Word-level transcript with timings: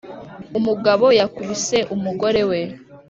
Umugabo 0.59 1.05
yakubise 1.19 1.77
umgore 1.95 2.41
we 2.49 2.59